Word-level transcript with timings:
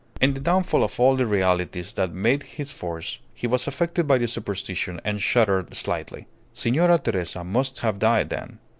In 0.19 0.33
the 0.33 0.39
downfall 0.39 0.83
of 0.83 0.99
all 0.99 1.15
the 1.15 1.27
realities 1.27 1.93
that 1.93 2.11
made 2.11 2.41
his 2.41 2.71
force, 2.71 3.19
he 3.35 3.45
was 3.45 3.67
affected 3.67 4.07
by 4.07 4.17
the 4.17 4.27
superstition, 4.27 4.99
and 5.05 5.21
shuddered 5.21 5.75
slightly. 5.75 6.25
Signora 6.55 6.97
Teresa 6.97 7.43
must 7.43 7.81
have 7.81 7.99
died, 7.99 8.31
then. 8.31 8.57